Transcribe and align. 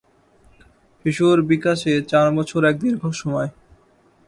শিশুর 1.05 1.37
বিকাশে 1.43 1.93
চার 2.01 2.27
বছর 2.37 2.61
এক 2.65 2.75
দীর্ঘ 2.79 3.01
সময়। 3.11 3.49